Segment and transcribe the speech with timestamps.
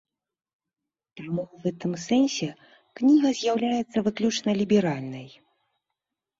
[1.21, 2.49] Таму ў гэтым сэнсе
[3.01, 5.27] кніга з'яўляецца выключна ліберальнай.